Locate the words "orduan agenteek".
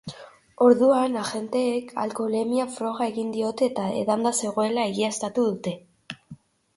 0.67-1.91